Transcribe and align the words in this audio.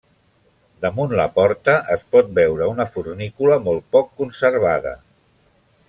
Damunt 0.85 1.11
la 1.19 1.27
porta 1.35 1.75
es 1.97 2.05
pot 2.15 2.31
veure 2.39 2.71
una 2.73 2.87
fornícula 2.95 3.61
molt 3.69 3.87
poc 3.97 4.11
conservada. 4.23 4.97